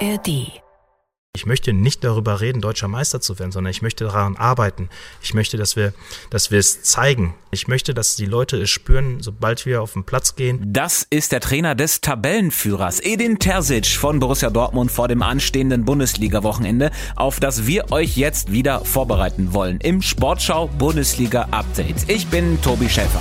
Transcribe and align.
ARD 0.00 0.60
ich 1.36 1.44
möchte 1.44 1.74
nicht 1.74 2.02
darüber 2.02 2.40
reden, 2.40 2.62
deutscher 2.62 2.88
Meister 2.88 3.20
zu 3.20 3.38
werden, 3.38 3.52
sondern 3.52 3.70
ich 3.70 3.82
möchte 3.82 4.04
daran 4.04 4.36
arbeiten. 4.36 4.88
Ich 5.22 5.34
möchte, 5.34 5.58
dass 5.58 5.76
wir, 5.76 5.92
dass 6.30 6.50
wir 6.50 6.58
es 6.58 6.82
zeigen. 6.82 7.34
Ich 7.50 7.68
möchte, 7.68 7.92
dass 7.92 8.16
die 8.16 8.24
Leute 8.24 8.56
es 8.56 8.70
spüren, 8.70 9.18
sobald 9.20 9.66
wir 9.66 9.82
auf 9.82 9.92
den 9.92 10.04
Platz 10.04 10.34
gehen. 10.34 10.64
Das 10.72 11.06
ist 11.08 11.32
der 11.32 11.40
Trainer 11.40 11.74
des 11.74 12.00
Tabellenführers 12.00 13.00
Edin 13.00 13.38
Terzic 13.38 13.86
von 13.86 14.18
Borussia 14.18 14.48
Dortmund 14.48 14.90
vor 14.90 15.08
dem 15.08 15.22
anstehenden 15.22 15.84
Bundesliga-Wochenende, 15.84 16.90
auf 17.14 17.38
das 17.38 17.66
wir 17.66 17.92
euch 17.92 18.16
jetzt 18.16 18.50
wieder 18.50 18.82
vorbereiten 18.84 19.52
wollen 19.52 19.78
im 19.80 20.00
Sportschau 20.00 20.68
Bundesliga 20.68 21.48
Update. 21.50 22.08
Ich 22.08 22.26
bin 22.28 22.60
Tobi 22.62 22.88
Schäfer. 22.88 23.20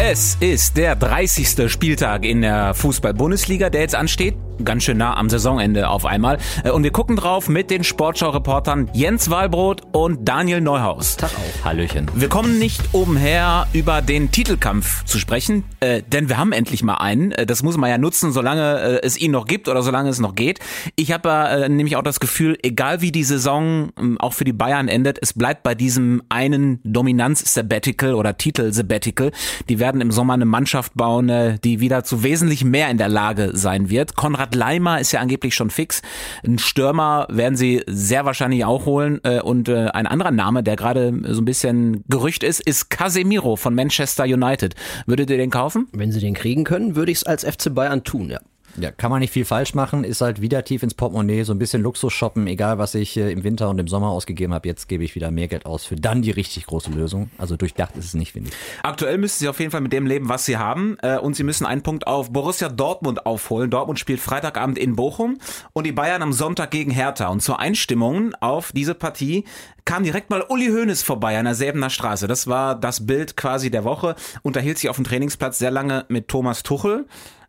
Es 0.00 0.36
ist 0.38 0.76
der 0.76 0.94
30. 0.94 1.68
Spieltag 1.68 2.24
in 2.24 2.42
der 2.42 2.72
Fußball-Bundesliga, 2.74 3.68
der 3.68 3.80
jetzt 3.80 3.96
ansteht 3.96 4.36
ganz 4.64 4.84
schön 4.84 4.98
nah 4.98 5.16
am 5.16 5.28
Saisonende 5.28 5.88
auf 5.88 6.04
einmal. 6.04 6.38
Äh, 6.64 6.70
und 6.70 6.82
wir 6.82 6.90
gucken 6.90 7.16
drauf 7.16 7.48
mit 7.48 7.70
den 7.70 7.84
Sportschau-Reportern 7.84 8.90
Jens 8.92 9.30
Walbrot 9.30 9.82
und 9.92 10.28
Daniel 10.28 10.60
Neuhaus. 10.60 11.16
Tag 11.16 11.30
auch. 11.30 11.64
Hallöchen. 11.64 12.10
Wir 12.14 12.28
kommen 12.28 12.58
nicht 12.58 12.82
umher, 12.92 13.66
über 13.72 14.02
den 14.02 14.30
Titelkampf 14.30 15.04
zu 15.04 15.18
sprechen, 15.18 15.64
äh, 15.80 16.02
denn 16.02 16.28
wir 16.28 16.38
haben 16.38 16.52
endlich 16.52 16.82
mal 16.82 16.94
einen. 16.94 17.32
Äh, 17.32 17.46
das 17.46 17.62
muss 17.62 17.76
man 17.76 17.90
ja 17.90 17.98
nutzen, 17.98 18.32
solange 18.32 18.80
äh, 18.80 19.00
es 19.02 19.16
ihn 19.18 19.30
noch 19.30 19.46
gibt 19.46 19.68
oder 19.68 19.82
solange 19.82 20.10
es 20.10 20.18
noch 20.18 20.34
geht. 20.34 20.60
Ich 20.96 21.12
habe 21.12 21.28
äh, 21.30 21.68
nämlich 21.68 21.96
auch 21.96 22.02
das 22.02 22.20
Gefühl, 22.20 22.58
egal 22.62 23.00
wie 23.00 23.12
die 23.12 23.24
Saison 23.24 23.90
ähm, 23.98 24.18
auch 24.20 24.32
für 24.32 24.44
die 24.44 24.52
Bayern 24.52 24.88
endet, 24.88 25.18
es 25.20 25.32
bleibt 25.32 25.62
bei 25.62 25.74
diesem 25.74 26.22
einen 26.28 26.80
Dominanz-Sabbatical 26.84 28.14
oder 28.14 28.36
Titel-Sabbatical. 28.36 29.32
Die 29.68 29.78
werden 29.78 30.00
im 30.00 30.10
Sommer 30.10 30.34
eine 30.34 30.44
Mannschaft 30.44 30.94
bauen, 30.94 31.28
äh, 31.28 31.58
die 31.58 31.80
wieder 31.80 32.04
zu 32.04 32.22
wesentlich 32.22 32.64
mehr 32.64 32.90
in 32.90 32.98
der 32.98 33.08
Lage 33.08 33.50
sein 33.54 33.90
wird. 33.90 34.16
Konrad 34.16 34.47
Konrad 34.48 34.54
Leimer 34.54 35.00
ist 35.00 35.12
ja 35.12 35.20
angeblich 35.20 35.54
schon 35.54 35.70
fix. 35.70 36.02
Ein 36.44 36.58
Stürmer 36.58 37.26
werden 37.30 37.56
sie 37.56 37.82
sehr 37.86 38.24
wahrscheinlich 38.24 38.64
auch 38.64 38.86
holen. 38.86 39.20
Äh, 39.24 39.40
und 39.40 39.68
äh, 39.68 39.88
ein 39.88 40.06
anderer 40.06 40.30
Name, 40.30 40.62
der 40.62 40.76
gerade 40.76 41.12
so 41.24 41.40
ein 41.40 41.44
bisschen 41.44 42.04
Gerücht 42.08 42.42
ist, 42.42 42.60
ist 42.60 42.90
Casemiro 42.90 43.56
von 43.56 43.74
Manchester 43.74 44.24
United. 44.24 44.74
Würdet 45.06 45.30
ihr 45.30 45.36
den 45.36 45.50
kaufen? 45.50 45.88
Wenn 45.92 46.12
sie 46.12 46.20
den 46.20 46.34
kriegen 46.34 46.64
können, 46.64 46.96
würde 46.96 47.12
ich 47.12 47.18
es 47.18 47.24
als 47.24 47.44
FC 47.44 47.74
Bayern 47.74 48.04
tun, 48.04 48.30
ja. 48.30 48.40
Ja, 48.80 48.92
kann 48.92 49.10
man 49.10 49.20
nicht 49.20 49.32
viel 49.32 49.44
falsch 49.44 49.74
machen, 49.74 50.04
ist 50.04 50.20
halt 50.20 50.40
wieder 50.40 50.64
tief 50.64 50.82
ins 50.82 50.94
Portemonnaie, 50.94 51.42
so 51.42 51.52
ein 51.52 51.58
bisschen 51.58 51.82
Luxus 51.82 52.12
shoppen, 52.12 52.46
egal 52.46 52.78
was 52.78 52.94
ich 52.94 53.16
äh, 53.16 53.32
im 53.32 53.42
Winter 53.42 53.68
und 53.70 53.78
im 53.78 53.88
Sommer 53.88 54.10
ausgegeben 54.10 54.54
habe, 54.54 54.68
jetzt 54.68 54.88
gebe 54.88 55.02
ich 55.02 55.14
wieder 55.14 55.30
mehr 55.30 55.48
Geld 55.48 55.66
aus 55.66 55.84
für 55.84 55.96
dann 55.96 56.22
die 56.22 56.30
richtig 56.30 56.66
große 56.66 56.90
Lösung. 56.90 57.30
Also 57.38 57.56
durchdacht 57.56 57.96
ist 57.96 58.04
es 58.04 58.14
nicht, 58.14 58.32
finde 58.32 58.50
ich. 58.50 58.56
Aktuell 58.82 59.18
müssen 59.18 59.38
sie 59.40 59.48
auf 59.48 59.58
jeden 59.58 59.72
Fall 59.72 59.80
mit 59.80 59.92
dem 59.92 60.06
leben, 60.06 60.28
was 60.28 60.44
sie 60.44 60.58
haben 60.58 60.96
äh, 61.02 61.18
und 61.18 61.34
sie 61.34 61.42
müssen 61.42 61.66
einen 61.66 61.82
Punkt 61.82 62.06
auf 62.06 62.32
Borussia 62.32 62.68
Dortmund 62.68 63.26
aufholen. 63.26 63.70
Dortmund 63.70 63.98
spielt 63.98 64.20
Freitagabend 64.20 64.78
in 64.78 64.94
Bochum 64.94 65.38
und 65.72 65.84
die 65.84 65.92
Bayern 65.92 66.22
am 66.22 66.32
Sonntag 66.32 66.70
gegen 66.70 66.90
Hertha. 66.90 67.28
Und 67.28 67.40
zur 67.40 67.58
Einstimmung 67.58 68.34
auf 68.40 68.72
diese 68.72 68.94
Partie 68.94 69.44
kam 69.84 70.04
direkt 70.04 70.28
mal 70.28 70.44
Uli 70.48 70.68
Hoeneß 70.68 71.02
vorbei 71.02 71.38
an 71.38 71.46
der 71.46 71.54
Säbener 71.54 71.88
Straße. 71.88 72.26
Das 72.26 72.46
war 72.46 72.74
das 72.74 73.06
Bild 73.06 73.36
quasi 73.36 73.70
der 73.70 73.84
Woche. 73.84 74.16
Unterhielt 74.42 74.78
sich 74.78 74.90
auf 74.90 74.96
dem 74.96 75.04
Trainingsplatz 75.04 75.58
sehr 75.58 75.70
lange 75.70 76.04
mit 76.08 76.28
Thomas 76.28 76.62
Tuchel. 76.62 77.06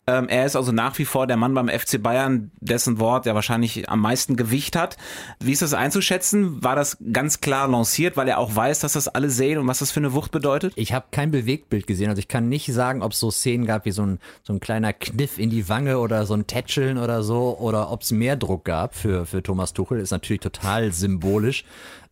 Ähm, 0.09 0.27
er 0.27 0.47
ist 0.47 0.55
also 0.55 0.71
nach 0.71 0.97
wie 0.97 1.05
vor 1.05 1.27
der 1.27 1.37
Mann 1.37 1.53
beim 1.53 1.69
FC 1.69 2.01
Bayern, 2.01 2.49
dessen 2.59 2.97
Wort 2.97 3.27
ja 3.27 3.35
wahrscheinlich 3.35 3.89
am 3.89 4.01
meisten 4.01 4.35
Gewicht 4.35 4.75
hat. 4.75 4.97
Wie 5.39 5.51
ist 5.51 5.61
das 5.61 5.75
einzuschätzen? 5.75 6.63
War 6.63 6.75
das 6.75 6.97
ganz 7.13 7.41
klar 7.41 7.67
lanciert, 7.67 8.17
weil 8.17 8.27
er 8.27 8.39
auch 8.39 8.55
weiß, 8.55 8.79
dass 8.79 8.93
das 8.93 9.07
alle 9.07 9.29
sehen 9.29 9.59
und 9.59 9.67
was 9.67 9.79
das 9.79 9.91
für 9.91 9.99
eine 9.99 10.13
Wucht 10.13 10.31
bedeutet? 10.31 10.73
Ich 10.77 10.93
habe 10.93 11.05
kein 11.11 11.29
Bewegtbild 11.29 11.85
gesehen. 11.85 12.09
Also 12.09 12.21
ich 12.21 12.27
kann 12.27 12.49
nicht 12.49 12.73
sagen, 12.73 13.03
ob 13.03 13.11
es 13.11 13.19
so 13.19 13.29
Szenen 13.29 13.67
gab 13.67 13.85
wie 13.85 13.91
so 13.91 14.01
ein, 14.01 14.19
so 14.41 14.51
ein 14.51 14.59
kleiner 14.59 14.93
Kniff 14.93 15.37
in 15.37 15.51
die 15.51 15.69
Wange 15.69 15.99
oder 15.99 16.25
so 16.25 16.33
ein 16.33 16.47
Tätscheln 16.47 16.97
oder 16.97 17.21
so 17.21 17.55
oder 17.59 17.91
ob 17.91 18.01
es 18.01 18.11
mehr 18.11 18.35
Druck 18.35 18.65
gab 18.65 18.95
für, 18.95 19.27
für 19.27 19.43
Thomas 19.43 19.73
Tuchel. 19.73 19.99
Ist 19.99 20.09
natürlich 20.09 20.41
total 20.41 20.91
symbolisch 20.91 21.65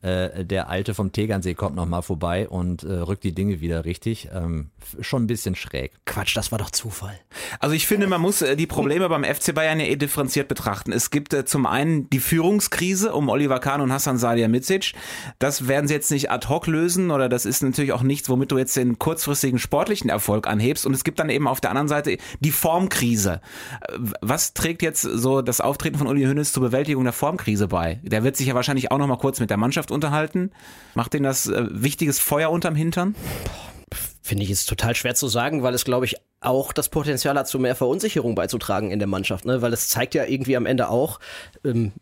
äh, 0.08 0.46
der 0.46 0.70
Alte 0.70 0.94
vom 0.94 1.12
Tegernsee 1.12 1.54
kommt 1.54 1.76
nochmal 1.76 2.02
vorbei 2.02 2.48
und 2.48 2.84
äh, 2.84 2.94
rückt 2.94 3.24
die 3.24 3.34
Dinge 3.34 3.62
wieder 3.62 3.86
richtig. 3.86 4.30
Ähm, 4.34 4.70
schon 5.02 5.24
ein 5.24 5.28
bisschen 5.28 5.56
schräg. 5.56 5.92
Quatsch, 6.06 6.36
das 6.36 6.52
war 6.52 6.60
doch 6.60 6.72
Zufall. 6.72 7.20
Also 7.60 7.76
ich 7.76 7.88
finde, 7.88 8.08
man 8.08 8.22
muss 8.22 8.42
äh, 8.42 8.56
die 8.56 8.68
Probleme 8.68 9.10
beim 9.10 9.24
FC 9.24 9.54
Bayern 9.54 9.80
ja 9.80 9.86
eh 9.86 9.96
differenziert 9.96 10.48
betrachten. 10.48 10.92
Es 10.92 11.10
gibt 11.10 11.34
äh, 11.34 11.46
zum 11.46 11.66
einen 11.66 12.10
die 12.10 12.20
Führungskrise 12.20 13.14
um 13.14 13.30
Oliver 13.30 13.60
Kahn 13.60 13.82
und 13.82 13.92
Hassan 13.92 14.18
Salihamidzic. 14.18 14.94
Das 15.40 15.68
werden 15.68 15.88
sie 15.88 15.94
jetzt 15.94 16.12
nicht 16.12 16.32
ad 16.32 16.48
hoc 16.48 16.68
lösen 16.68 17.12
oder 17.12 17.30
das 17.30 17.46
ist 17.46 17.64
natürlich 17.64 17.94
auch 17.94 18.04
nichts, 18.04 18.30
womit 18.30 18.52
du 18.52 18.58
jetzt 18.58 18.76
den 18.76 19.00
kurzfristigen 19.00 19.60
sportlichen 19.60 20.10
Erfolg 20.10 20.48
anhebst. 20.48 20.86
Und 20.86 20.94
es 20.94 21.04
gibt 21.04 21.20
dann 21.20 21.30
eben 21.30 21.48
auf 21.48 21.62
der 21.62 21.72
anderen 21.72 21.88
Seite 21.88 22.18
die 22.40 22.52
Formkrise. 22.52 23.42
Äh, 23.82 23.98
was 24.22 24.54
trägt 24.54 24.82
jetzt 24.82 25.02
so 25.02 25.42
das 25.42 25.62
Auftreten 25.62 25.98
von 25.98 26.08
Uli 26.08 26.24
Hoeneß 26.24 26.54
zur 26.54 26.64
Bewältigung 26.64 27.04
der 27.04 27.14
Formkrise 27.14 27.68
bei? 27.68 28.00
Der 28.04 28.24
wird 28.24 28.38
sich 28.38 28.48
ja 28.48 28.56
wahrscheinlich 28.56 28.92
auch 28.92 28.98
nochmal 28.98 29.18
kurz 29.18 29.40
mit 29.40 29.50
der 29.50 29.58
Mannschaft 29.58 29.78
Mannschaft 29.78 29.92
unterhalten? 29.98 30.52
Macht 30.96 31.14
denen 31.14 31.24
das 31.24 31.48
äh, 31.48 31.66
wichtiges 31.70 32.20
Feuer 32.20 32.50
unterm 32.50 32.76
Hintern? 32.76 33.16
Finde 34.22 34.44
ich 34.44 34.50
jetzt 34.50 34.68
total 34.68 34.96
schwer 34.96 35.16
zu 35.16 35.28
sagen, 35.28 35.64
weil 35.64 35.74
es, 35.74 35.86
glaube 35.86 36.06
ich, 36.06 36.16
auch 36.40 36.74
das 36.74 36.90
Potenzial 36.90 37.38
hat, 37.38 37.48
zu 37.48 37.60
mehr 37.60 37.76
Verunsicherung 37.76 38.36
beizutragen 38.36 38.92
in 38.92 39.00
der 39.00 39.08
Mannschaft, 39.08 39.46
ne? 39.46 39.62
Weil 39.62 39.74
es 39.74 39.90
zeigt 39.90 40.14
ja 40.16 40.26
irgendwie 40.26 40.56
am 40.56 40.66
Ende 40.66 40.90
auch, 40.90 41.20
ähm, 41.64 41.94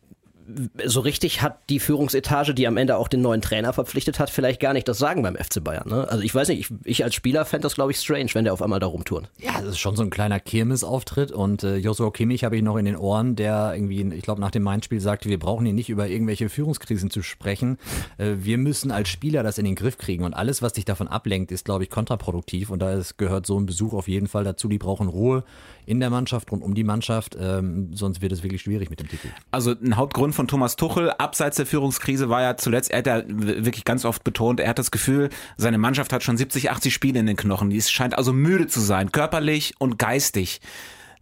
so 0.85 1.00
richtig 1.00 1.41
hat 1.41 1.69
die 1.69 1.79
Führungsetage, 1.79 2.53
die 2.53 2.67
am 2.67 2.78
Ende 2.78 2.97
auch 2.97 3.07
den 3.07 3.22
neuen 3.22 3.41
Trainer 3.41 3.73
verpflichtet 3.73 4.19
hat, 4.19 4.29
vielleicht 4.29 4.59
gar 4.59 4.73
nicht 4.73 4.88
das 4.88 5.00
Sagen 5.00 5.23
beim 5.23 5.35
FC 5.35 5.63
Bayern. 5.63 5.89
Ne? 5.89 6.07
Also 6.07 6.23
ich 6.23 6.33
weiß 6.35 6.50
nicht, 6.50 6.59
ich, 6.59 6.78
ich 6.83 7.03
als 7.03 7.16
Spieler 7.16 7.45
fände 7.45 7.63
das, 7.63 7.75
glaube 7.75 7.91
ich, 7.91 7.97
strange, 7.97 8.29
wenn 8.33 8.44
der 8.44 8.53
auf 8.53 8.61
einmal 8.61 8.79
da 8.79 8.85
rumturnt. 8.85 9.29
Ja, 9.39 9.53
das 9.59 9.72
ist 9.72 9.79
schon 9.79 9.95
so 9.95 10.03
ein 10.03 10.11
kleiner 10.11 10.39
Kirmesauftritt 10.39 11.31
und 11.31 11.63
äh, 11.63 11.78
Joshua 11.78 12.11
Kimmich 12.11 12.44
habe 12.44 12.57
ich 12.57 12.63
noch 12.63 12.78
in 12.78 12.85
den 12.85 12.95
Ohren, 12.95 13.35
der 13.35 13.73
irgendwie, 13.73 14.01
ich 14.16 14.23
glaube, 14.23 14.39
nach 14.39 14.51
dem 14.51 14.63
Main-Spiel 14.63 15.00
sagte, 15.00 15.29
wir 15.29 15.39
brauchen 15.39 15.66
hier 15.66 15.73
nicht 15.73 15.89
über 15.89 16.07
irgendwelche 16.07 16.50
Führungskrisen 16.50 17.09
zu 17.09 17.23
sprechen. 17.23 17.77
Äh, 18.17 18.33
wir 18.38 18.57
müssen 18.57 18.91
als 18.91 19.09
Spieler 19.09 19.41
das 19.41 19.57
in 19.57 19.66
den 19.66 19.75
Griff 19.75 19.97
kriegen 19.97 20.23
und 20.23 20.33
alles, 20.35 20.62
was 20.62 20.73
dich 20.73 20.85
davon 20.85 21.07
ablenkt, 21.07 21.51
ist, 21.51 21.66
glaube 21.66 21.83
ich, 21.83 21.89
kontraproduktiv 21.89 22.69
und 22.69 22.79
da 22.79 22.94
ist, 22.94 23.17
gehört 23.17 23.47
so 23.47 23.59
ein 23.59 23.66
Besuch 23.66 23.94
auf 23.94 24.07
jeden 24.07 24.27
Fall 24.27 24.44
dazu. 24.44 24.67
Die 24.67 24.77
brauchen 24.77 25.07
Ruhe 25.07 25.44
in 25.85 26.00
der 26.00 26.09
Mannschaft, 26.09 26.51
rund 26.51 26.63
um 26.63 26.73
die 26.75 26.83
Mannschaft, 26.83 27.35
ähm, 27.39 27.91
sonst 27.94 28.22
wird 28.22 28.31
es 28.31 28.44
wirklich 28.44 28.62
schwierig 28.62 28.89
mit 28.89 29.00
dem 29.00 29.07
Titel. 29.07 29.29
Also 29.51 29.72
ein 29.72 29.97
Hauptgrund 29.97 30.34
von 30.35 30.47
Thomas 30.47 30.75
Tuchel, 30.75 31.12
abseits 31.12 31.57
der 31.57 31.66
Führungskrise, 31.66 32.29
war 32.29 32.41
ja 32.41 32.57
zuletzt, 32.57 32.91
er 32.91 33.00
hat 33.00 33.07
ja 33.07 33.23
wirklich 33.28 33.85
ganz 33.85 34.06
oft 34.06 34.23
betont, 34.23 34.59
er 34.59 34.69
hat 34.69 34.79
das 34.79 34.91
Gefühl, 34.91 35.29
seine 35.57 35.78
Mannschaft 35.78 36.13
hat 36.13 36.23
schon 36.23 36.38
70, 36.38 36.69
80 36.69 36.94
Spiele 36.94 37.19
in 37.19 37.25
den 37.25 37.38
Knochen. 37.38 37.69
Die 37.69 37.81
scheint 37.81 38.18
also 38.18 38.34
müde 38.34 38.68
zu 38.68 38.79
sein, 38.79 39.12
körperlich 39.12 39.74
und 39.79 39.97
geistig. 39.97 40.62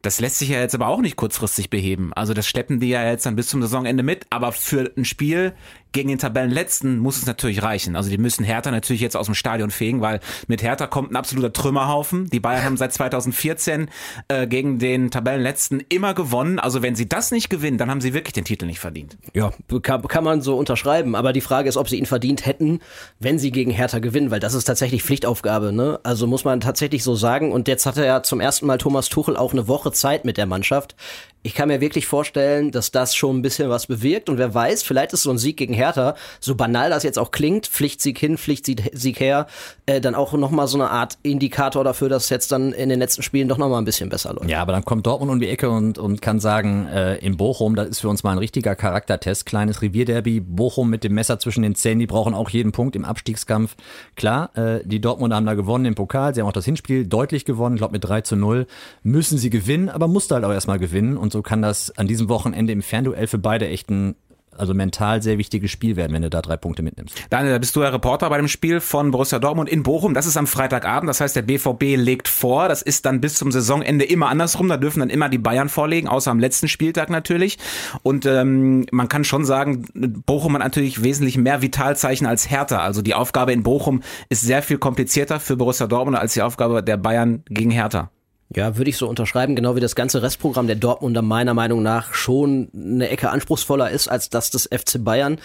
Das 0.03 0.19
lässt 0.19 0.37
sich 0.37 0.49
ja 0.49 0.59
jetzt 0.59 0.75
aber 0.75 0.87
auch 0.87 0.99
nicht 0.99 1.15
kurzfristig 1.15 1.69
beheben. 1.69 2.11
Also 2.13 2.33
das 2.33 2.45
schleppen 2.45 2.81
die 2.81 2.89
ja 2.89 3.09
jetzt 3.09 3.25
dann 3.25 3.37
bis 3.37 3.47
zum 3.47 3.61
Saisonende 3.61 4.03
mit. 4.03 4.25
Aber 4.29 4.51
für 4.51 4.91
ein 4.97 5.05
Spiel 5.05 5.53
gegen 5.93 6.09
den 6.09 6.17
Tabellenletzten 6.17 6.97
muss 6.97 7.17
es 7.17 7.25
natürlich 7.25 7.63
reichen. 7.63 7.95
Also 7.95 8.09
die 8.09 8.17
müssen 8.17 8.43
Hertha 8.43 8.71
natürlich 8.71 9.01
jetzt 9.01 9.15
aus 9.15 9.27
dem 9.27 9.35
Stadion 9.35 9.71
fegen, 9.71 10.01
weil 10.01 10.19
mit 10.47 10.61
Hertha 10.61 10.87
kommt 10.87 11.11
ein 11.11 11.15
absoluter 11.15 11.53
Trümmerhaufen. 11.53 12.29
Die 12.31 12.39
Bayern 12.39 12.65
haben 12.65 12.77
seit 12.77 12.91
2014 12.91 13.89
äh, 14.27 14.47
gegen 14.47 14.79
den 14.79 15.11
Tabellenletzten 15.11 15.81
immer 15.87 16.13
gewonnen. 16.13 16.59
Also 16.59 16.81
wenn 16.81 16.95
sie 16.95 17.07
das 17.07 17.31
nicht 17.31 17.49
gewinnen, 17.49 17.77
dann 17.77 17.89
haben 17.89 18.01
sie 18.01 18.13
wirklich 18.13 18.33
den 18.33 18.43
Titel 18.43 18.65
nicht 18.65 18.79
verdient. 18.79 19.17
Ja, 19.33 19.53
kann, 19.83 20.01
kann 20.01 20.23
man 20.23 20.41
so 20.41 20.57
unterschreiben. 20.57 21.15
Aber 21.15 21.31
die 21.31 21.41
Frage 21.41 21.69
ist, 21.69 21.77
ob 21.77 21.87
sie 21.87 21.97
ihn 21.97 22.07
verdient 22.07 22.45
hätten, 22.45 22.79
wenn 23.19 23.39
sie 23.39 23.51
gegen 23.51 23.71
Hertha 23.71 23.99
gewinnen, 23.99 24.31
weil 24.31 24.39
das 24.39 24.55
ist 24.55 24.65
tatsächlich 24.65 25.03
Pflichtaufgabe. 25.03 25.71
Ne? 25.71 25.99
Also 26.03 26.27
muss 26.27 26.43
man 26.43 26.59
tatsächlich 26.59 27.03
so 27.03 27.15
sagen. 27.15 27.51
Und 27.51 27.67
jetzt 27.67 27.85
hatte 27.85 28.03
ja 28.03 28.23
zum 28.23 28.41
ersten 28.41 28.65
Mal 28.65 28.79
Thomas 28.79 29.09
Tuchel 29.09 29.37
auch 29.37 29.53
eine 29.53 29.67
Woche 29.67 29.92
Zeit 29.93 30.25
mit 30.25 30.37
der 30.37 30.45
Mannschaft 30.45 30.95
ich 31.43 31.53
kann 31.53 31.67
mir 31.67 31.81
wirklich 31.81 32.07
vorstellen, 32.07 32.71
dass 32.71 32.91
das 32.91 33.15
schon 33.15 33.37
ein 33.37 33.41
bisschen 33.41 33.69
was 33.69 33.87
bewirkt. 33.87 34.29
Und 34.29 34.37
wer 34.37 34.53
weiß, 34.53 34.81
vielleicht 34.81 35.11
ist 35.11 35.23
so 35.23 35.29
ein 35.29 35.37
Sieg 35.37 35.57
gegen 35.57 35.73
Hertha, 35.73 36.15
so 36.39 36.55
banal 36.55 36.89
das 36.89 37.03
jetzt 37.03 37.19
auch 37.19 37.31
klingt, 37.31 37.67
Pflichtsieg 37.67 38.17
hin, 38.17 38.37
Pflichtsieg 38.37 39.19
her, 39.19 39.47
äh, 39.85 39.99
dann 39.99 40.15
auch 40.15 40.31
nochmal 40.33 40.67
so 40.67 40.77
eine 40.77 40.89
Art 40.89 41.17
Indikator 41.21 41.83
dafür, 41.83 42.07
dass 42.07 42.29
jetzt 42.29 42.51
dann 42.53 42.71
in 42.71 42.87
den 42.87 42.97
letzten 42.97 43.23
Spielen 43.23 43.49
doch 43.49 43.57
nochmal 43.57 43.81
ein 43.81 43.85
bisschen 43.85 44.09
besser 44.09 44.33
läuft. 44.33 44.49
Ja, 44.49 44.61
aber 44.61 44.71
dann 44.71 44.85
kommt 44.85 45.05
Dortmund 45.05 45.31
um 45.31 45.39
die 45.41 45.49
Ecke 45.49 45.69
und, 45.69 45.97
und 45.97 46.21
kann 46.21 46.39
sagen, 46.39 46.87
äh, 46.87 47.17
in 47.17 47.35
Bochum, 47.35 47.75
das 47.75 47.89
ist 47.89 47.99
für 47.99 48.07
uns 48.07 48.23
mal 48.23 48.31
ein 48.31 48.37
richtiger 48.37 48.75
Charaktertest. 48.75 49.45
Kleines 49.45 49.81
Revierderby, 49.81 50.39
Bochum 50.39 50.89
mit 50.89 51.03
dem 51.03 51.13
Messer 51.13 51.39
zwischen 51.39 51.63
den 51.63 51.75
Zähnen, 51.75 51.99
die 51.99 52.07
brauchen 52.07 52.33
auch 52.33 52.49
jeden 52.49 52.71
Punkt 52.71 52.95
im 52.95 53.03
Abstiegskampf. 53.03 53.75
Klar, 54.15 54.57
äh, 54.57 54.79
die 54.85 55.01
Dortmunder 55.01 55.35
haben 55.35 55.45
da 55.45 55.55
gewonnen 55.55 55.85
im 55.85 55.95
Pokal, 55.95 56.33
sie 56.33 56.39
haben 56.39 56.47
auch 56.47 56.53
das 56.53 56.65
Hinspiel 56.65 57.05
deutlich 57.05 57.43
gewonnen, 57.43 57.75
ich 57.75 57.79
glaube 57.79 57.91
mit 57.91 58.05
3 58.05 58.21
zu 58.21 58.37
0. 58.37 58.65
Müssen 59.03 59.37
sie 59.37 59.49
gewinnen, 59.49 59.82
aber 59.89 60.07
musste 60.07 60.35
halt 60.35 60.45
auch 60.45 60.51
erstmal 60.51 60.79
gewinnen 60.79 61.17
und 61.17 61.31
so 61.31 61.41
kann 61.41 61.61
das 61.61 61.91
an 61.97 62.07
diesem 62.07 62.29
Wochenende 62.29 62.73
im 62.73 62.81
Fernduell 62.81 63.27
für 63.27 63.37
beide 63.37 63.67
echt 63.67 63.89
ein 63.89 64.15
also 64.57 64.73
mental 64.73 65.21
sehr 65.21 65.37
wichtiges 65.37 65.71
Spiel 65.71 65.95
werden, 65.95 66.13
wenn 66.13 66.21
du 66.21 66.29
da 66.29 66.41
drei 66.41 66.57
Punkte 66.57 66.83
mitnimmst. 66.83 67.15
Daniel, 67.29 67.53
da 67.53 67.59
bist 67.59 67.75
du 67.75 67.81
ja 67.81 67.89
Reporter 67.89 68.29
bei 68.29 68.37
dem 68.37 68.47
Spiel 68.47 68.79
von 68.79 69.11
Borussia 69.11 69.39
Dortmund 69.39 69.69
in 69.69 69.83
Bochum. 69.83 70.13
Das 70.13 70.25
ist 70.25 70.37
am 70.37 70.47
Freitagabend. 70.47 71.09
Das 71.09 71.21
heißt, 71.21 71.35
der 71.35 71.41
BVB 71.41 71.97
legt 71.97 72.27
vor. 72.27 72.67
Das 72.67 72.81
ist 72.81 73.05
dann 73.05 73.21
bis 73.21 73.35
zum 73.35 73.51
Saisonende 73.51 74.05
immer 74.05 74.29
andersrum. 74.29 74.69
Da 74.69 74.77
dürfen 74.77 74.99
dann 74.99 75.09
immer 75.09 75.29
die 75.29 75.37
Bayern 75.37 75.69
vorlegen, 75.69 76.07
außer 76.07 76.31
am 76.31 76.39
letzten 76.39 76.67
Spieltag 76.67 77.09
natürlich. 77.09 77.57
Und 78.03 78.25
ähm, 78.25 78.85
man 78.91 79.07
kann 79.07 79.23
schon 79.23 79.45
sagen, 79.45 79.85
Bochum 80.25 80.53
hat 80.53 80.61
natürlich 80.61 81.03
wesentlich 81.03 81.37
mehr 81.37 81.61
Vitalzeichen 81.61 82.27
als 82.27 82.49
Hertha. 82.49 82.79
Also 82.79 83.01
die 83.01 83.13
Aufgabe 83.13 83.53
in 83.53 83.63
Bochum 83.63 84.01
ist 84.29 84.41
sehr 84.41 84.61
viel 84.61 84.77
komplizierter 84.77 85.39
für 85.39 85.57
Borussia 85.57 85.87
Dortmund 85.87 86.17
als 86.17 86.33
die 86.33 86.41
Aufgabe 86.41 86.83
der 86.83 86.97
Bayern 86.97 87.43
gegen 87.49 87.71
Hertha. 87.71 88.09
Ja, 88.55 88.77
würde 88.77 88.89
ich 88.89 88.97
so 88.97 89.07
unterschreiben, 89.07 89.55
genau 89.55 89.75
wie 89.75 89.79
das 89.79 89.95
ganze 89.95 90.21
Restprogramm 90.21 90.67
der 90.67 90.75
Dortmunder 90.75 91.21
meiner 91.21 91.53
Meinung 91.53 91.81
nach 91.81 92.13
schon 92.13 92.69
eine 92.73 93.09
Ecke 93.09 93.29
anspruchsvoller 93.29 93.89
ist 93.89 94.07
als 94.07 94.29
das 94.29 94.51
des 94.51 94.69
FC 94.71 95.03
Bayern. 95.03 95.39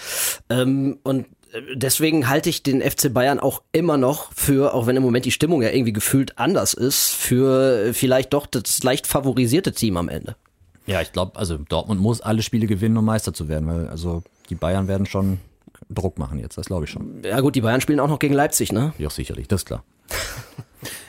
Ähm, 0.49 0.99
und 1.03 1.25
deswegen 1.73 2.29
halte 2.29 2.49
ich 2.49 2.63
den 2.63 2.81
FC 2.81 3.13
Bayern 3.13 3.39
auch 3.39 3.61
immer 3.71 3.97
noch 3.97 4.31
für, 4.33 4.73
auch 4.73 4.87
wenn 4.87 4.95
im 4.95 5.03
Moment 5.03 5.25
die 5.25 5.31
Stimmung 5.31 5.61
ja 5.61 5.69
irgendwie 5.69 5.93
gefühlt 5.93 6.37
anders 6.37 6.73
ist, 6.73 7.09
für 7.09 7.93
vielleicht 7.93 8.33
doch 8.33 8.45
das 8.45 8.83
leicht 8.83 9.07
favorisierte 9.07 9.71
Team 9.71 9.97
am 9.97 10.09
Ende. 10.09 10.35
Ja, 10.85 11.01
ich 11.01 11.11
glaube, 11.11 11.37
also 11.37 11.57
Dortmund 11.57 12.01
muss 12.01 12.21
alle 12.21 12.41
Spiele 12.41 12.67
gewinnen, 12.67 12.97
um 12.97 13.05
Meister 13.05 13.33
zu 13.33 13.47
werden, 13.47 13.67
weil 13.67 13.87
also 13.87 14.23
die 14.49 14.55
Bayern 14.55 14.87
werden 14.87 15.05
schon 15.05 15.39
Druck 15.89 16.17
machen 16.19 16.39
jetzt, 16.39 16.57
das 16.57 16.67
glaube 16.67 16.85
ich 16.85 16.91
schon. 16.91 17.21
Ja 17.23 17.39
gut, 17.41 17.55
die 17.55 17.61
Bayern 17.61 17.81
spielen 17.81 17.99
auch 17.99 18.07
noch 18.07 18.19
gegen 18.19 18.33
Leipzig, 18.33 18.71
ne? 18.71 18.93
Ja, 18.97 19.09
sicherlich, 19.09 19.47
das 19.47 19.61
ist 19.61 19.65
klar. 19.65 19.83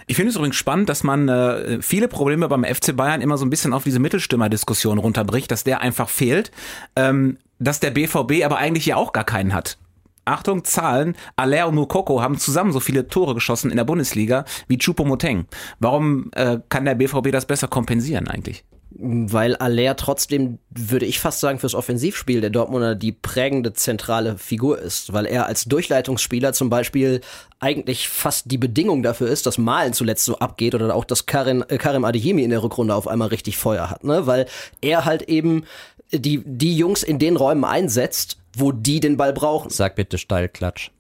Ich 0.07 0.17
finde 0.17 0.31
es 0.31 0.37
übrigens 0.37 0.57
spannend, 0.57 0.89
dass 0.89 1.05
man 1.05 1.29
äh, 1.29 1.81
viele 1.83 2.09
Probleme 2.09 2.49
beim 2.49 2.65
FC 2.65 2.97
Bayern 2.97 3.21
immer 3.21 3.39
so 3.39 3.47
ein 3.47 3.51
bisschen 3.51 3.73
auf 3.73 3.85
diese 3.85 4.01
Mittelstürmer-Diskussion 4.01 4.99
runterbricht, 4.99 5.49
dass 5.53 5.63
der 5.63 5.83
einfach 5.83 6.09
fehlt, 6.09 6.51
ähm, 6.97 7.39
dass 7.61 7.79
der 7.79 7.93
BVB 7.93 8.45
aber 8.45 8.57
eigentlich 8.57 8.87
ja 8.87 8.97
auch 8.97 9.13
gar 9.13 9.23
keinen 9.23 9.55
hat. 9.55 9.79
Achtung, 10.25 10.65
Zahlen. 10.65 11.15
Aller 11.37 11.69
und 11.69 11.77
Mukoko 11.77 12.21
haben 12.21 12.39
zusammen 12.39 12.73
so 12.73 12.81
viele 12.81 13.07
Tore 13.07 13.35
geschossen 13.35 13.71
in 13.71 13.77
der 13.77 13.85
Bundesliga 13.85 14.45
wie 14.67 14.79
Choupo-Moteng. 14.79 15.47
Warum 15.79 16.31
äh, 16.35 16.59
kann 16.69 16.85
der 16.85 16.97
BVB 16.97 17.31
das 17.31 17.47
besser 17.47 17.69
kompensieren 17.69 18.27
eigentlich? 18.27 18.65
Weil 18.93 19.55
Aller 19.57 19.97
trotzdem, 19.97 20.59
würde 20.71 21.07
ich 21.07 21.21
fast 21.21 21.41
sagen, 21.41 21.59
fürs 21.59 21.75
Offensivspiel 21.75 22.41
der 22.41 22.51
Dortmunder 22.51 22.95
die 22.95 23.13
prägende 23.13 23.73
zentrale 23.73 24.37
Figur 24.37 24.79
ist, 24.79 25.13
weil 25.13 25.27
er 25.27 25.47
als 25.47 25.65
Durchleitungsspieler 25.65 26.53
zum 26.53 26.71
Beispiel 26.71 27.21
eigentlich 27.61 28.09
fast 28.09 28.51
die 28.51 28.59
Bedingung 28.59 29.03
dafür 29.03 29.29
ist, 29.29 29.47
dass 29.47 29.59
Malen 29.59 29.93
zuletzt 29.93 30.25
so 30.25 30.39
abgeht 30.39 30.75
oder 30.75 30.95
auch, 30.95 31.05
dass 31.05 31.27
Karim, 31.27 31.65
äh, 31.69 31.79
Karim 31.79 32.05
Adeyemi 32.05 32.43
in 32.43 32.51
der 32.51 32.63
Rückrunde 32.63 32.95
auf 32.95 33.07
einmal 33.07 33.29
richtig 33.29 33.57
Feuer 33.57 33.91
hat, 33.91 34.03
ne? 34.03 34.27
weil 34.27 34.47
er 34.81 35.05
halt 35.05 35.23
eben 35.23 35.65
die, 36.11 36.43
die 36.45 36.77
Jungs 36.77 37.03
in 37.03 37.19
den 37.19 37.37
Räumen 37.37 37.65
einsetzt, 37.65 38.39
wo 38.57 38.73
die 38.73 38.99
den 38.99 39.17
Ball 39.17 39.33
brauchen. 39.33 39.71
Sag 39.71 39.95
bitte 39.95 40.19
steil 40.19 40.49
Klatsch. 40.49 40.91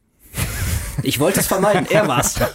Ich 1.02 1.18
wollte 1.18 1.40
es 1.40 1.46
vermeiden, 1.46 1.86
er 1.90 2.06
war's. 2.06 2.36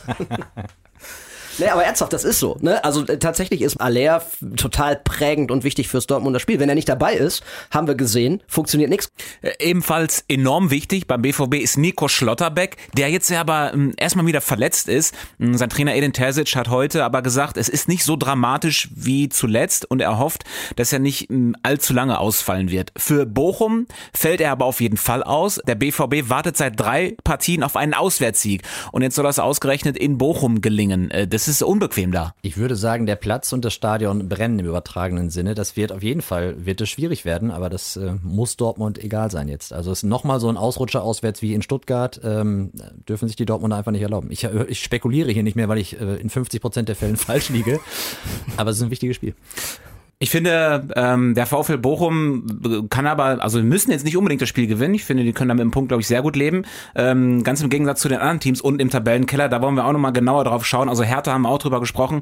Nee, 1.57 1.67
aber 1.67 1.83
ernsthaft, 1.83 2.13
das 2.13 2.23
ist 2.23 2.39
so. 2.39 2.57
Ne? 2.61 2.83
Also 2.83 3.05
äh, 3.05 3.17
tatsächlich 3.17 3.61
ist 3.61 3.79
Aller 3.79 4.23
total 4.57 4.95
prägend 4.97 5.51
und 5.51 5.63
wichtig 5.63 5.87
fürs 5.87 6.07
Dortmunder 6.07 6.39
Spiel. 6.39 6.59
Wenn 6.59 6.69
er 6.69 6.75
nicht 6.75 6.89
dabei 6.89 7.13
ist, 7.13 7.43
haben 7.71 7.87
wir 7.87 7.95
gesehen, 7.95 8.41
funktioniert 8.47 8.89
nichts. 8.89 9.09
Äh, 9.41 9.51
ebenfalls 9.59 10.25
enorm 10.27 10.71
wichtig 10.71 11.07
beim 11.07 11.21
BVB 11.21 11.55
ist 11.55 11.77
Nico 11.77 12.07
Schlotterbeck, 12.07 12.77
der 12.97 13.09
jetzt 13.09 13.31
aber 13.31 13.73
ähm, 13.73 13.93
erstmal 13.97 14.25
wieder 14.25 14.41
verletzt 14.41 14.87
ist. 14.87 15.15
Ähm, 15.39 15.57
sein 15.57 15.69
Trainer 15.69 15.95
Edin 15.95 16.13
Terzic 16.13 16.55
hat 16.55 16.69
heute 16.69 17.03
aber 17.03 17.21
gesagt, 17.21 17.57
es 17.57 17.69
ist 17.69 17.87
nicht 17.87 18.03
so 18.03 18.15
dramatisch 18.15 18.89
wie 18.93 19.29
zuletzt 19.29 19.89
und 19.89 20.01
er 20.01 20.19
hofft, 20.19 20.43
dass 20.75 20.93
er 20.93 20.99
nicht 20.99 21.29
ähm, 21.29 21.55
allzu 21.63 21.93
lange 21.93 22.19
ausfallen 22.19 22.69
wird. 22.69 22.91
Für 22.97 23.25
Bochum 23.25 23.87
fällt 24.13 24.41
er 24.41 24.51
aber 24.51 24.65
auf 24.65 24.81
jeden 24.81 24.97
Fall 24.97 25.23
aus. 25.23 25.61
Der 25.67 25.75
BVB 25.75 26.29
wartet 26.29 26.57
seit 26.57 26.79
drei 26.79 27.15
Partien 27.23 27.63
auf 27.63 27.75
einen 27.75 27.93
Auswärtssieg 27.93 28.63
und 28.91 29.01
jetzt 29.01 29.15
soll 29.15 29.25
das 29.25 29.39
ausgerechnet 29.39 29.97
in 29.97 30.17
Bochum 30.17 30.61
gelingen. 30.61 31.11
Äh, 31.11 31.27
das 31.27 31.44
es 31.47 31.61
ist 31.61 31.63
unbequem 31.63 32.11
da. 32.11 32.33
Ich 32.41 32.57
würde 32.57 32.75
sagen, 32.75 33.05
der 33.05 33.15
Platz 33.15 33.53
und 33.53 33.63
das 33.63 33.73
Stadion 33.73 34.27
brennen 34.29 34.59
im 34.59 34.65
übertragenen 34.65 35.29
Sinne. 35.29 35.55
Das 35.55 35.75
wird 35.75 35.91
auf 35.91 36.03
jeden 36.03 36.21
Fall, 36.21 36.65
wird 36.65 36.81
es 36.81 36.89
schwierig 36.89 37.25
werden, 37.25 37.51
aber 37.51 37.69
das 37.69 37.97
äh, 37.97 38.15
muss 38.23 38.57
Dortmund 38.57 39.03
egal 39.03 39.31
sein 39.31 39.47
jetzt. 39.47 39.73
Also 39.73 39.91
es 39.91 39.99
ist 39.99 40.03
nochmal 40.03 40.39
so 40.39 40.49
ein 40.49 40.57
Ausrutscher 40.57 41.03
auswärts 41.03 41.41
wie 41.41 41.53
in 41.53 41.61
Stuttgart, 41.61 42.19
ähm, 42.23 42.71
dürfen 43.07 43.27
sich 43.27 43.35
die 43.35 43.45
Dortmunder 43.45 43.77
einfach 43.77 43.91
nicht 43.91 44.01
erlauben. 44.01 44.29
Ich, 44.31 44.43
äh, 44.43 44.65
ich 44.67 44.81
spekuliere 44.81 45.31
hier 45.31 45.43
nicht 45.43 45.55
mehr, 45.55 45.69
weil 45.69 45.77
ich 45.77 45.99
äh, 45.99 46.15
in 46.15 46.29
50 46.29 46.61
Prozent 46.61 46.89
der 46.89 46.95
Fällen 46.95 47.15
falsch 47.17 47.49
liege, 47.49 47.79
aber 48.57 48.71
es 48.71 48.77
ist 48.77 48.83
ein 48.83 48.91
wichtiges 48.91 49.15
Spiel. 49.15 49.35
Ich 50.17 50.29
finde, 50.29 50.87
ähm, 50.95 51.35
der 51.35 51.45
VfL 51.45 51.77
Bochum 51.77 52.87
kann 52.89 53.05
aber, 53.05 53.43
also 53.43 53.57
wir 53.57 53.65
müssen 53.65 53.91
jetzt 53.91 54.05
nicht 54.05 54.15
unbedingt 54.15 54.41
das 54.41 54.47
Spiel 54.47 54.65
gewinnen. 54.65 54.93
Ich 54.93 55.03
finde, 55.03 55.25
die 55.25 55.33
können 55.33 55.49
damit 55.49 55.63
im 55.63 55.71
Punkt, 55.71 55.89
glaube 55.89 55.99
ich, 55.99 56.07
sehr 56.07 56.21
gut 56.21 56.37
leben. 56.37 56.63
Ähm, 56.95 57.43
ganz 57.43 57.61
im 57.61 57.69
Gegensatz 57.69 57.99
zu 57.99 58.07
den 58.07 58.19
anderen 58.19 58.39
Teams 58.39 58.61
unten 58.61 58.79
im 58.79 58.89
Tabellenkeller, 58.89 59.49
da 59.49 59.61
wollen 59.61 59.75
wir 59.75 59.85
auch 59.85 59.91
nochmal 59.91 60.13
genauer 60.13 60.45
drauf 60.45 60.65
schauen. 60.65 60.87
Also 60.87 61.03
Hertha 61.03 61.33
haben 61.33 61.41
wir 61.41 61.49
auch 61.49 61.57
drüber 61.57 61.81
gesprochen. 61.81 62.21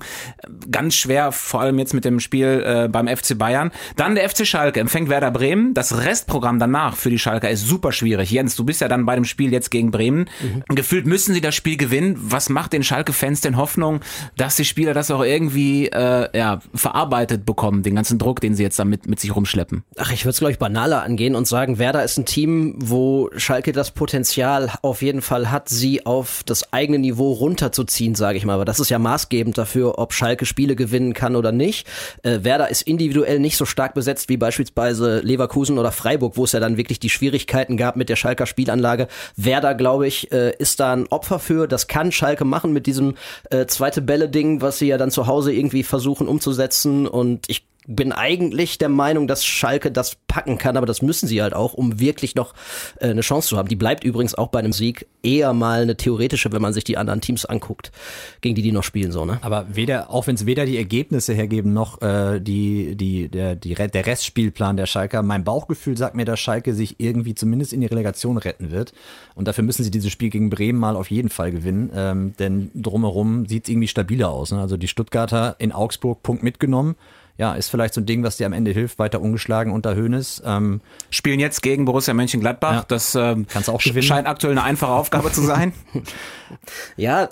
Ganz 0.71 0.95
schwer, 0.95 1.31
vor 1.31 1.61
allem 1.61 1.77
jetzt 1.77 1.93
mit 1.93 2.03
dem 2.03 2.19
Spiel 2.19 2.63
äh, 2.65 2.87
beim 2.87 3.07
FC 3.07 3.37
Bayern. 3.37 3.69
Dann 3.95 4.15
der 4.15 4.27
FC 4.27 4.47
Schalke 4.47 4.79
empfängt 4.79 5.09
Werder 5.09 5.29
Bremen. 5.29 5.75
Das 5.75 6.03
Restprogramm 6.03 6.57
danach 6.57 6.95
für 6.95 7.11
die 7.11 7.19
Schalker 7.19 7.51
ist 7.51 7.67
super 7.67 7.91
schwierig. 7.91 8.31
Jens, 8.31 8.55
du 8.55 8.63
bist 8.63 8.81
ja 8.81 8.87
dann 8.87 9.05
bei 9.05 9.13
dem 9.13 9.25
Spiel 9.25 9.51
jetzt 9.51 9.69
gegen 9.69 9.91
Bremen. 9.91 10.29
Mhm. 10.41 10.75
Gefühlt 10.75 11.05
müssen 11.05 11.35
sie 11.35 11.41
das 11.41 11.53
Spiel 11.53 11.77
gewinnen. 11.77 12.17
Was 12.19 12.49
macht 12.49 12.73
den 12.73 12.83
Schalke-Fans 12.83 13.41
denn 13.41 13.55
Hoffnung, 13.55 13.99
dass 14.35 14.55
die 14.55 14.65
Spieler 14.65 14.95
das 14.95 15.11
auch 15.11 15.23
irgendwie 15.23 15.89
äh, 15.89 16.35
ja, 16.35 16.59
verarbeitet 16.73 17.45
bekommen? 17.45 17.82
Den 17.83 17.95
ganzen 17.95 18.17
Druck, 18.17 18.41
den 18.41 18.55
sie 18.55 18.63
jetzt 18.63 18.79
damit 18.79 19.07
mit 19.07 19.19
sich 19.19 19.35
rumschleppen? 19.35 19.83
Ach, 19.97 20.11
ich 20.11 20.25
würde 20.25 20.31
es, 20.31 20.39
glaube 20.39 20.51
ich, 20.51 20.59
banaler 20.59 21.03
angehen 21.03 21.35
und 21.35 21.47
sagen, 21.47 21.77
Werder 21.77 22.03
ist 22.03 22.17
ein 22.17 22.25
Team, 22.25 22.75
wo 22.77 23.29
Schalke 23.35 23.71
das 23.71 23.91
Potenzial 23.91 24.71
auf 24.81 25.01
jeden 25.01 25.21
Fall 25.21 25.51
hat, 25.51 25.69
sie 25.69 26.05
auf 26.05 26.43
das 26.45 26.73
eigene 26.73 26.99
Niveau 26.99 27.31
runterzuziehen, 27.33 28.15
sage 28.15 28.37
ich 28.37 28.45
mal. 28.45 28.55
Aber 28.55 28.65
das 28.65 28.79
ist 28.79 28.89
ja 28.89 28.99
maßgebend 28.99 29.57
dafür, 29.57 29.99
ob 29.99 30.13
Schalke 30.13 30.45
Spiele 30.45 30.75
gewinnen 30.75 31.13
kann 31.13 31.35
oder 31.35 31.51
nicht. 31.51 31.87
Äh, 32.23 32.43
Werder 32.43 32.69
ist 32.69 32.83
individuell 32.83 33.39
nicht 33.39 33.57
so 33.57 33.65
stark 33.65 33.93
besetzt 33.93 34.29
wie 34.29 34.37
beispielsweise 34.37 35.19
Leverkusen 35.19 35.77
oder 35.77 35.91
Freiburg, 35.91 36.37
wo 36.37 36.45
es 36.45 36.51
ja 36.51 36.59
dann 36.59 36.77
wirklich 36.77 36.99
die 36.99 37.09
Schwierigkeiten 37.09 37.77
gab 37.77 37.95
mit 37.95 38.09
der 38.09 38.15
Schalker 38.15 38.45
Spielanlage. 38.45 39.07
Werder, 39.35 39.75
glaube 39.75 40.07
ich, 40.07 40.31
äh, 40.31 40.55
ist 40.57 40.79
da 40.79 40.93
ein 40.93 41.07
Opfer 41.07 41.39
für. 41.39 41.67
Das 41.67 41.87
kann 41.87 42.11
Schalke 42.11 42.45
machen 42.45 42.73
mit 42.73 42.87
diesem 42.87 43.15
äh, 43.49 43.65
zweite 43.65 44.01
Bälle-Ding, 44.01 44.61
was 44.61 44.79
sie 44.79 44.87
ja 44.87 44.97
dann 44.97 45.11
zu 45.11 45.27
Hause 45.27 45.53
irgendwie 45.53 45.83
versuchen 45.83 46.27
umzusetzen. 46.27 47.07
Und 47.07 47.49
ich 47.49 47.65
bin 47.87 48.11
eigentlich 48.11 48.77
der 48.77 48.89
Meinung, 48.89 49.27
dass 49.27 49.45
Schalke 49.45 49.91
das 49.91 50.15
packen 50.27 50.57
kann, 50.57 50.77
aber 50.77 50.85
das 50.85 51.01
müssen 51.01 51.27
sie 51.27 51.41
halt 51.41 51.53
auch, 51.53 51.73
um 51.73 51.99
wirklich 51.99 52.35
noch 52.35 52.53
äh, 52.99 53.09
eine 53.09 53.21
Chance 53.21 53.49
zu 53.49 53.57
haben. 53.57 53.67
Die 53.67 53.75
bleibt 53.75 54.03
übrigens 54.03 54.35
auch 54.35 54.47
bei 54.47 54.59
einem 54.59 54.73
Sieg 54.73 55.07
eher 55.21 55.53
mal 55.53 55.81
eine 55.81 55.95
theoretische, 55.95 56.51
wenn 56.51 56.61
man 56.61 56.73
sich 56.73 56.83
die 56.83 56.97
anderen 56.97 57.21
Teams 57.21 57.45
anguckt, 57.45 57.91
gegen 58.41 58.55
die 58.55 58.61
die 58.61 58.71
noch 58.71 58.83
spielen 58.83 59.11
so, 59.11 59.25
ne? 59.25 59.37
Aber 59.41 59.65
weder, 59.73 60.09
auch 60.09 60.27
wenn 60.27 60.35
es 60.35 60.45
weder 60.45 60.65
die 60.65 60.77
Ergebnisse 60.77 61.33
hergeben 61.33 61.73
noch 61.73 62.01
äh, 62.01 62.39
die, 62.39 62.95
die, 62.95 63.29
der, 63.29 63.55
die, 63.55 63.73
der 63.75 64.05
Restspielplan 64.05 64.77
der 64.77 64.85
Schalker, 64.85 65.21
mein 65.21 65.43
Bauchgefühl 65.43 65.97
sagt 65.97 66.15
mir, 66.15 66.25
dass 66.25 66.39
Schalke 66.39 66.73
sich 66.73 66.99
irgendwie 66.99 67.35
zumindest 67.35 67.73
in 67.73 67.81
die 67.81 67.87
Relegation 67.87 68.37
retten 68.37 68.71
wird. 68.71 68.93
Und 69.35 69.47
dafür 69.47 69.63
müssen 69.63 69.83
sie 69.83 69.91
dieses 69.91 70.11
Spiel 70.11 70.29
gegen 70.29 70.49
Bremen 70.49 70.79
mal 70.79 70.95
auf 70.95 71.11
jeden 71.11 71.29
Fall 71.29 71.51
gewinnen, 71.51 71.91
ähm, 71.95 72.33
denn 72.39 72.71
drumherum 72.75 73.45
sieht 73.45 73.65
es 73.65 73.69
irgendwie 73.69 73.87
stabiler 73.87 74.29
aus. 74.29 74.51
Ne? 74.51 74.59
Also 74.59 74.77
die 74.77 74.87
Stuttgarter 74.87 75.55
in 75.59 75.71
Augsburg 75.71 76.23
Punkt 76.23 76.43
mitgenommen 76.43 76.95
ja, 77.37 77.55
ist 77.55 77.69
vielleicht 77.69 77.95
so 77.95 78.01
ein 78.01 78.05
Ding, 78.05 78.23
was 78.23 78.37
dir 78.37 78.45
am 78.45 78.53
Ende 78.53 78.71
hilft, 78.71 78.99
weiter 78.99 79.19
ungeschlagen 79.19 79.73
unter 79.73 79.95
Hönes. 79.95 80.41
Ähm, 80.45 80.81
Spielen 81.09 81.39
jetzt 81.39 81.63
gegen 81.63 81.85
Borussia 81.85 82.13
Mönchengladbach. 82.13 82.73
Ja. 82.73 82.85
Das 82.87 83.15
ähm, 83.15 83.47
Kannst 83.49 83.69
auch 83.69 83.81
gewinnen. 83.81 84.03
scheint 84.03 84.27
aktuell 84.27 84.51
eine 84.51 84.63
einfache 84.63 84.91
Aufgabe 84.91 85.31
zu 85.31 85.41
sein. 85.41 85.73
ja, 86.95 87.29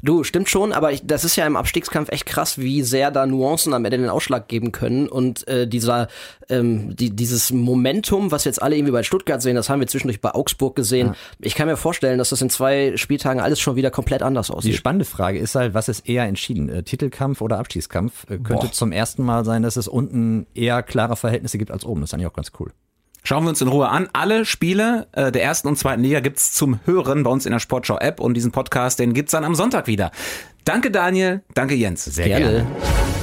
du, 0.00 0.24
stimmt 0.24 0.48
schon, 0.48 0.72
aber 0.72 0.92
ich, 0.92 1.06
das 1.06 1.24
ist 1.24 1.36
ja 1.36 1.46
im 1.46 1.56
Abstiegskampf 1.56 2.10
echt 2.10 2.24
krass, 2.24 2.58
wie 2.58 2.82
sehr 2.82 3.10
da 3.10 3.26
Nuancen 3.26 3.74
am 3.74 3.84
Ende 3.84 3.98
den 3.98 4.08
Ausschlag 4.08 4.48
geben 4.48 4.72
können. 4.72 5.06
Und 5.06 5.46
äh, 5.48 5.68
dieser, 5.68 6.08
ähm, 6.52 6.94
die, 6.94 7.10
dieses 7.10 7.52
Momentum, 7.52 8.30
was 8.30 8.44
jetzt 8.44 8.62
alle 8.62 8.76
irgendwie 8.76 8.92
bei 8.92 9.02
Stuttgart 9.02 9.40
sehen, 9.42 9.56
das 9.56 9.68
haben 9.68 9.80
wir 9.80 9.86
zwischendurch 9.86 10.20
bei 10.20 10.34
Augsburg 10.34 10.76
gesehen. 10.76 11.08
Ja. 11.08 11.14
Ich 11.40 11.54
kann 11.54 11.66
mir 11.66 11.76
vorstellen, 11.76 12.18
dass 12.18 12.30
das 12.30 12.42
in 12.42 12.50
zwei 12.50 12.96
Spieltagen 12.96 13.40
alles 13.40 13.60
schon 13.60 13.76
wieder 13.76 13.90
komplett 13.90 14.22
anders 14.22 14.50
aussieht. 14.50 14.72
Die 14.72 14.76
spannende 14.76 15.04
Frage 15.04 15.38
ist 15.38 15.54
halt, 15.54 15.74
was 15.74 15.88
ist 15.88 16.08
eher 16.08 16.24
entschieden? 16.24 16.68
Äh, 16.68 16.82
Titelkampf 16.82 17.40
oder 17.40 17.58
Abstiegskampf? 17.58 18.24
Äh, 18.24 18.38
könnte 18.38 18.66
Boah. 18.66 18.72
zum 18.72 18.92
ersten 18.92 19.24
Mal 19.24 19.44
sein, 19.44 19.62
dass 19.62 19.76
es 19.76 19.88
unten 19.88 20.46
eher 20.54 20.82
klare 20.82 21.16
Verhältnisse 21.16 21.58
gibt 21.58 21.70
als 21.70 21.84
oben. 21.84 22.00
Das 22.00 22.10
ist 22.10 22.14
eigentlich 22.14 22.28
auch 22.28 22.34
ganz 22.34 22.52
cool. 22.60 22.72
Schauen 23.24 23.44
wir 23.44 23.50
uns 23.50 23.60
in 23.60 23.68
Ruhe 23.68 23.88
an. 23.88 24.08
Alle 24.12 24.44
Spiele 24.44 25.06
äh, 25.12 25.30
der 25.30 25.44
ersten 25.44 25.68
und 25.68 25.76
zweiten 25.76 26.02
Liga 26.02 26.20
gibt's 26.20 26.52
zum 26.52 26.80
Hören 26.84 27.22
bei 27.22 27.30
uns 27.30 27.46
in 27.46 27.52
der 27.52 27.60
Sportschau-App 27.60 28.18
und 28.20 28.34
diesen 28.34 28.50
Podcast, 28.50 28.98
den 28.98 29.14
gibt's 29.14 29.32
dann 29.32 29.44
am 29.44 29.54
Sonntag 29.54 29.86
wieder. 29.86 30.10
Danke 30.64 30.90
Daniel, 30.90 31.42
danke 31.54 31.74
Jens. 31.74 32.04
Sehr 32.04 32.26
gerne. 32.26 32.66
gerne. 32.66 33.21